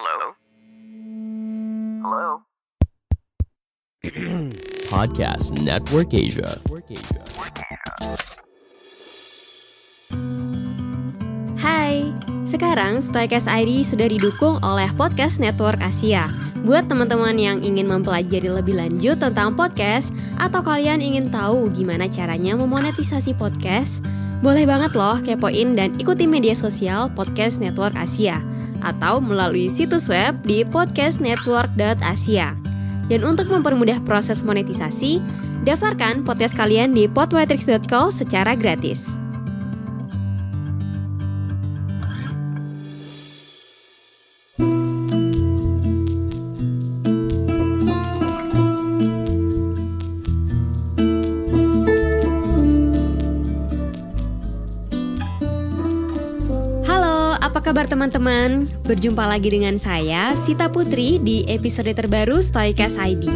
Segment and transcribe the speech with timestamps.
[0.00, 0.32] Hello?
[2.00, 2.28] Hello?
[4.96, 6.56] Podcast Network Asia.
[11.60, 12.16] Hai,
[12.48, 16.32] sekarang Stoicast ID sudah didukung oleh Podcast Network Asia.
[16.64, 22.56] Buat teman-teman yang ingin mempelajari lebih lanjut tentang podcast atau kalian ingin tahu gimana caranya
[22.56, 24.00] memonetisasi podcast,
[24.40, 28.40] boleh banget loh kepoin dan ikuti media sosial Podcast Network Asia
[28.82, 32.56] atau melalui situs web di podcastnetwork.asia.
[33.10, 35.18] Dan untuk mempermudah proses monetisasi,
[35.66, 39.18] daftarkan podcast kalian di podmetrics.co secara gratis.
[57.40, 58.68] Apa kabar teman-teman?
[58.84, 63.32] Berjumpa lagi dengan saya, Sita Putri, di episode terbaru Stoicast ID.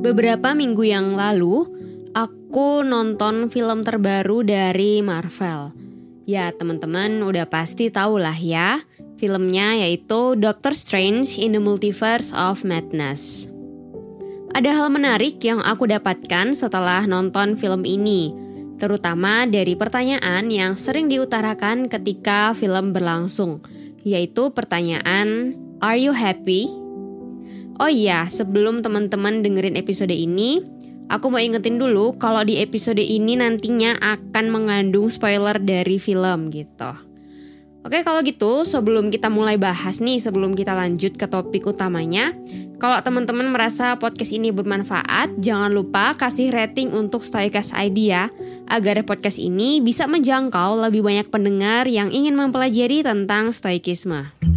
[0.00, 1.66] Beberapa minggu yang lalu,
[2.14, 5.79] aku nonton film terbaru dari Marvel.
[6.28, 8.84] Ya, teman-teman udah pasti tahu lah ya.
[9.20, 13.48] Filmnya yaitu Doctor Strange in the Multiverse of Madness.
[14.50, 18.34] Ada hal menarik yang aku dapatkan setelah nonton film ini,
[18.82, 23.62] terutama dari pertanyaan yang sering diutarakan ketika film berlangsung,
[24.02, 26.66] yaitu pertanyaan "Are you happy?"
[27.78, 30.60] Oh iya, sebelum teman-teman dengerin episode ini,
[31.10, 37.10] aku mau ingetin dulu kalau di episode ini nantinya akan mengandung spoiler dari film gitu.
[37.80, 42.36] Oke, kalau gitu sebelum kita mulai bahas nih, sebelum kita lanjut ke topik utamanya,
[42.76, 48.28] kalau teman-teman merasa podcast ini bermanfaat, jangan lupa kasih rating untuk Stoicast ID ya,
[48.68, 54.49] agar podcast ini bisa menjangkau lebih banyak pendengar yang ingin mempelajari tentang stoikisme.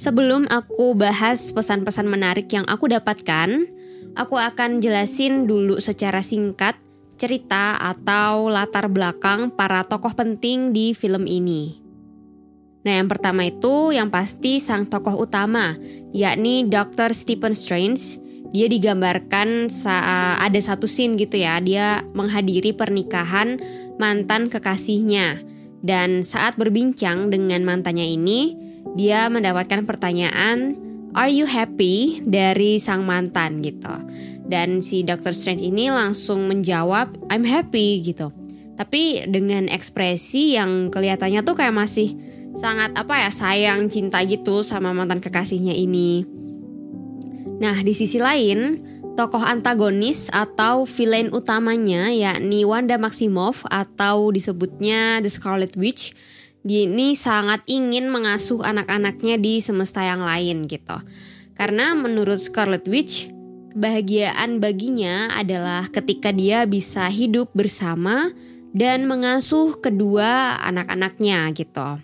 [0.00, 3.68] Sebelum aku bahas pesan-pesan menarik yang aku dapatkan,
[4.16, 6.72] aku akan jelasin dulu secara singkat
[7.20, 11.76] cerita atau latar belakang para tokoh penting di film ini.
[12.80, 15.76] Nah, yang pertama itu yang pasti sang tokoh utama,
[16.16, 17.12] yakni Dr.
[17.12, 18.16] Stephen Strange.
[18.56, 23.60] Dia digambarkan saat ada satu scene gitu ya, dia menghadiri pernikahan
[24.00, 25.44] mantan kekasihnya.
[25.84, 30.76] Dan saat berbincang dengan mantannya ini, dia mendapatkan pertanyaan
[31.14, 33.92] "Are you happy?" dari sang mantan gitu.
[34.50, 35.30] Dan si Dr.
[35.30, 38.34] Strange ini langsung menjawab "I'm happy" gitu.
[38.74, 42.16] Tapi dengan ekspresi yang kelihatannya tuh kayak masih
[42.56, 46.24] sangat apa ya sayang cinta gitu sama mantan kekasihnya ini.
[47.60, 48.80] Nah, di sisi lain,
[49.20, 56.16] tokoh antagonis atau villain utamanya yakni Wanda Maximoff atau disebutnya The Scarlet Witch
[56.60, 61.00] dia ini sangat ingin mengasuh anak-anaknya di semesta yang lain gitu.
[61.56, 63.32] Karena menurut Scarlet Witch,
[63.72, 68.32] kebahagiaan baginya adalah ketika dia bisa hidup bersama
[68.76, 72.00] dan mengasuh kedua anak-anaknya gitu.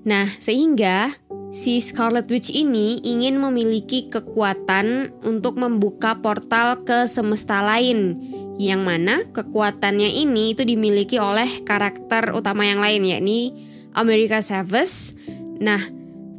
[0.00, 1.12] Nah, sehingga
[1.52, 8.16] si Scarlet Witch ini ingin memiliki kekuatan untuk membuka portal ke semesta lain
[8.60, 15.14] yang mana kekuatannya ini itu dimiliki oleh karakter utama yang lain yakni America Chavez.
[15.60, 15.80] Nah,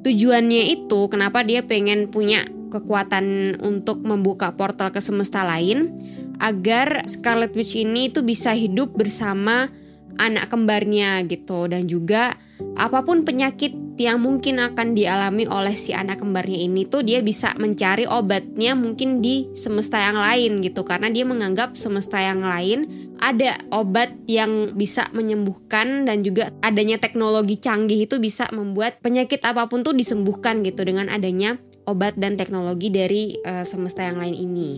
[0.01, 5.92] tujuannya itu kenapa dia pengen punya kekuatan untuk membuka portal ke semesta lain
[6.39, 9.69] agar Scarlet Witch ini itu bisa hidup bersama
[10.18, 12.33] anak kembarnya gitu dan juga
[12.80, 17.53] apa pun penyakit yang mungkin akan dialami oleh si anak kembarnya ini tuh dia bisa
[17.62, 22.89] mencari obatnya mungkin di semesta yang lain gitu karena dia menganggap semesta yang lain
[23.21, 29.69] ada obat yang bisa menyembuhkan dan juga adanya teknologi canggih itu bisa membuat penyakit apa
[29.69, 34.71] pun tuh disembuhkan gitu dengan adanya obat dan teknologi dari uh, semesta yang lain ini.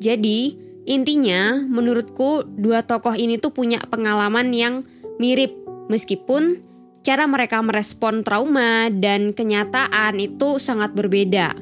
[0.00, 0.56] Jadi,
[0.88, 4.80] intinya menurutku dua tokoh ini tuh punya pengalaman yang
[5.20, 5.52] mirip
[5.92, 6.64] meskipun
[7.00, 11.56] cara mereka merespon trauma dan kenyataan itu sangat berbeda.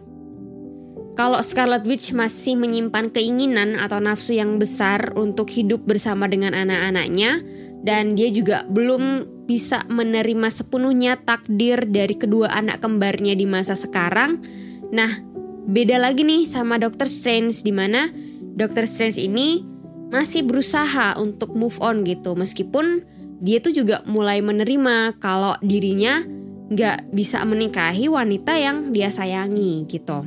[1.18, 7.42] kalau Scarlet Witch masih menyimpan keinginan atau nafsu yang besar untuk hidup bersama dengan anak-anaknya
[7.82, 14.38] dan dia juga belum bisa menerima sepenuhnya takdir dari kedua anak kembarnya di masa sekarang.
[14.94, 15.10] Nah,
[15.66, 18.14] beda lagi nih sama Doctor Strange di mana
[18.54, 19.66] Doctor Strange ini
[20.14, 23.02] masih berusaha untuk move on gitu meskipun
[23.38, 26.22] dia tuh juga mulai menerima kalau dirinya
[26.68, 30.26] nggak bisa menikahi wanita yang dia sayangi gitu.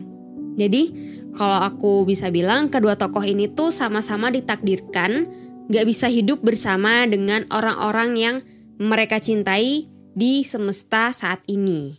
[0.57, 0.83] Jadi
[1.31, 5.27] kalau aku bisa bilang kedua tokoh ini tuh sama-sama ditakdirkan
[5.71, 8.35] gak bisa hidup bersama dengan orang-orang yang
[8.75, 11.95] mereka cintai di semesta saat ini.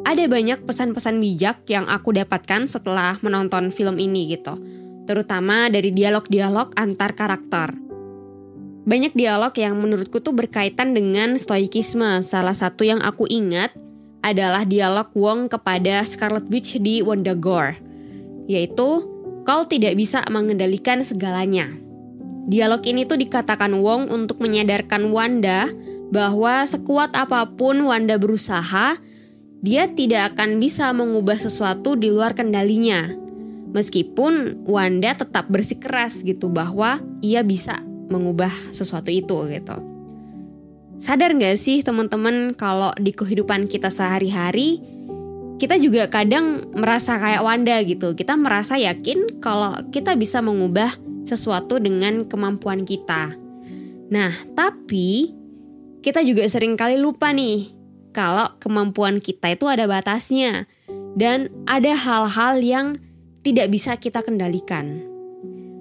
[0.00, 4.56] Ada banyak pesan-pesan bijak yang aku dapatkan setelah menonton film ini gitu.
[5.04, 7.89] Terutama dari dialog-dialog antar karakter.
[8.90, 12.26] Banyak dialog yang menurutku tuh berkaitan dengan stoikisme.
[12.26, 13.70] Salah satu yang aku ingat
[14.18, 17.78] adalah dialog Wong kepada Scarlet Witch di Wondagore,
[18.50, 19.06] yaitu
[19.46, 21.70] kau tidak bisa mengendalikan segalanya.
[22.50, 25.70] Dialog ini tuh dikatakan Wong untuk menyadarkan Wanda
[26.10, 28.98] bahwa sekuat apa pun Wanda berusaha,
[29.62, 33.06] dia tidak akan bisa mengubah sesuatu di luar kendalinya.
[33.70, 39.76] Meskipun Wanda tetap bersikeras gitu bahwa ia bisa mengubah sesuatu itu gitu.
[41.00, 44.84] Sadar gak sih teman-teman kalau di kehidupan kita sehari-hari
[45.60, 48.16] kita juga kadang merasa kayak Wanda gitu.
[48.16, 50.88] Kita merasa yakin kalau kita bisa mengubah
[51.28, 53.36] sesuatu dengan kemampuan kita.
[54.08, 55.36] Nah, tapi
[56.00, 57.76] kita juga sering kali lupa nih
[58.16, 60.64] kalau kemampuan kita itu ada batasnya
[61.12, 62.86] dan ada hal-hal yang
[63.44, 65.09] tidak bisa kita kendalikan.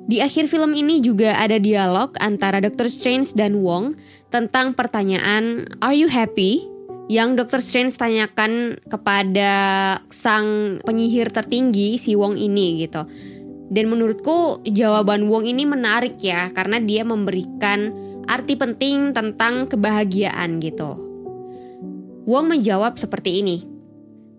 [0.09, 2.89] Di akhir film ini juga ada dialog antara Dr.
[2.89, 3.93] Strange dan Wong
[4.33, 6.65] tentang pertanyaan Are you happy?
[7.13, 7.61] Yang Dr.
[7.61, 9.53] Strange tanyakan kepada
[10.09, 13.05] sang penyihir tertinggi si Wong ini gitu.
[13.69, 17.93] Dan menurutku jawaban Wong ini menarik ya karena dia memberikan
[18.25, 20.97] arti penting tentang kebahagiaan gitu.
[22.25, 23.61] Wong menjawab seperti ini.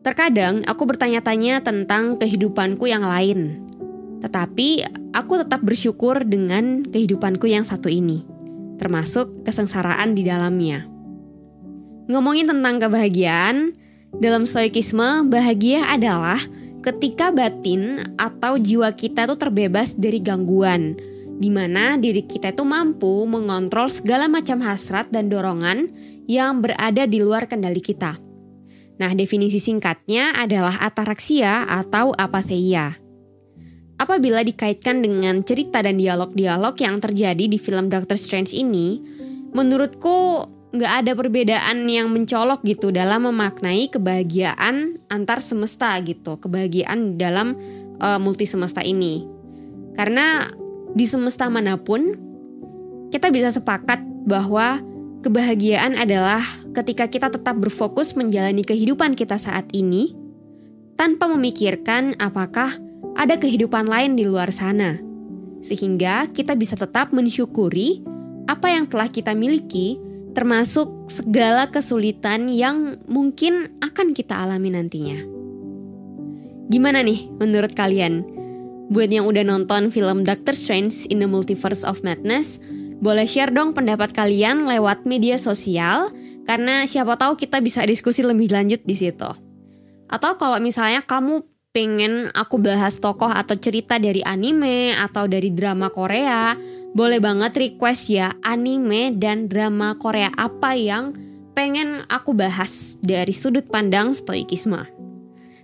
[0.03, 3.70] Terkadang aku bertanya-tanya tentang kehidupanku yang lain,
[4.21, 4.85] tetapi
[5.17, 8.23] aku tetap bersyukur dengan kehidupanku yang satu ini,
[8.77, 10.85] termasuk kesengsaraan di dalamnya.
[12.13, 13.73] Ngomongin tentang kebahagiaan,
[14.19, 16.39] dalam stoikisme, bahagia adalah
[16.85, 20.99] ketika batin atau jiwa kita itu terbebas dari gangguan,
[21.41, 25.89] di mana diri kita itu mampu mengontrol segala macam hasrat dan dorongan
[26.29, 28.21] yang berada di luar kendali kita.
[29.01, 33.00] Nah, definisi singkatnya adalah ataraksia atau apatheia.
[34.01, 38.97] Apabila dikaitkan dengan cerita dan dialog-dialog yang terjadi di film Doctor Strange ini,
[39.53, 47.53] menurutku nggak ada perbedaan yang mencolok gitu dalam memaknai kebahagiaan antar semesta gitu, kebahagiaan dalam
[48.01, 49.29] uh, multi semesta ini.
[49.93, 50.49] Karena
[50.97, 52.17] di semesta mana pun
[53.13, 54.81] kita bisa sepakat bahwa
[55.21, 56.41] kebahagiaan adalah
[56.73, 60.17] ketika kita tetap berfokus menjalani kehidupan kita saat ini
[60.97, 62.90] tanpa memikirkan apakah
[63.21, 64.97] ada kehidupan lain di luar sana,
[65.61, 68.01] sehingga kita bisa tetap mensyukuri
[68.49, 70.01] apa yang telah kita miliki,
[70.33, 75.21] termasuk segala kesulitan yang mungkin akan kita alami nantinya.
[76.73, 78.25] Gimana nih menurut kalian?
[78.89, 82.57] Buat yang udah nonton film Doctor Strange in the Multiverse of Madness,
[83.05, 86.09] boleh share dong pendapat kalian lewat media sosial,
[86.49, 89.31] karena siapa tahu kita bisa diskusi lebih lanjut di situ.
[90.11, 95.87] Atau kalau misalnya kamu pengen aku bahas tokoh atau cerita dari anime atau dari drama
[95.87, 96.59] Korea,
[96.91, 101.15] boleh banget request ya anime dan drama Korea apa yang
[101.55, 104.83] pengen aku bahas dari sudut pandang stoikisme.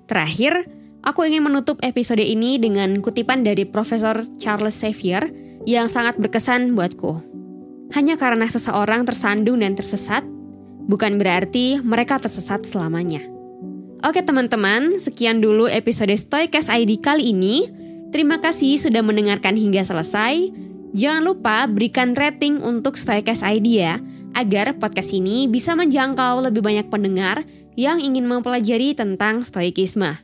[0.06, 0.70] Terakhir,
[1.02, 5.26] aku ingin menutup episode ini dengan kutipan dari Profesor Charles Xavier
[5.66, 7.18] yang sangat berkesan buatku.
[7.98, 10.22] Hanya karena seseorang tersandung dan tersesat,
[10.86, 13.35] bukan berarti mereka tersesat selamanya.
[14.04, 17.72] Oke teman-teman, sekian dulu episode Stoicast ID kali ini.
[18.12, 20.52] Terima kasih sudah mendengarkan hingga selesai.
[20.92, 23.96] Jangan lupa berikan rating untuk Stoicast ID ya,
[24.36, 27.44] agar podcast ini bisa menjangkau lebih banyak pendengar
[27.76, 30.16] yang ingin mempelajari tentang stoikisme.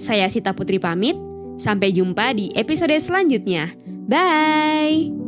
[0.00, 1.16] Saya Sita Putri pamit,
[1.60, 3.72] sampai jumpa di episode selanjutnya.
[4.08, 5.27] Bye!